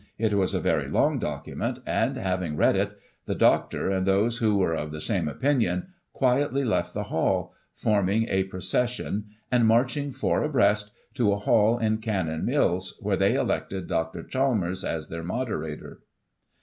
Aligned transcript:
It 0.17 0.33
was 0.33 0.55
a 0.55 0.59
very 0.59 0.87
long 0.87 1.19
document, 1.19 1.77
and 1.85 2.17
having 2.17 2.57
read 2.57 2.75
it, 2.75 2.97
the 3.27 3.35
Doctor, 3.35 3.91
and 3.91 4.07
those 4.07 4.39
who 4.39 4.57
were 4.57 4.73
of 4.73 4.91
the 4.91 4.99
same 4.99 5.27
opinion, 5.27 5.89
quietly 6.11 6.63
left 6.63 6.95
the 6.95 7.03
Hall, 7.03 7.53
forming 7.75 8.27
a 8.27 8.45
procession 8.45 9.25
and 9.51 9.67
marching 9.67 10.11
four 10.11 10.41
abreast, 10.41 10.89
to 11.13 11.31
a 11.31 11.37
Hall 11.37 11.77
in 11.77 11.99
Canon 11.99 12.43
mills, 12.45 12.97
where 13.03 13.15
they 13.15 13.35
elected 13.35 13.85
Dr. 13.87 14.23
Chalmers 14.23 14.83
as 14.83 15.09
their 15.09 15.23
Moderator. 15.23 15.99